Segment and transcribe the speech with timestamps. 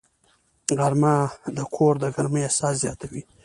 [0.77, 1.15] غرمه
[1.55, 3.21] د کور د ګرمۍ احساس زیاتوي